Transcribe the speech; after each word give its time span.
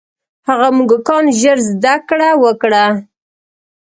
هغه 0.47 0.67
موږکان 0.77 1.25
ژر 1.39 1.57
زده 1.69 1.95
کړه 2.09 2.29
وکړه. 2.43 2.85